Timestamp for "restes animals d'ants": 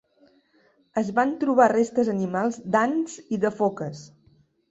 1.73-3.19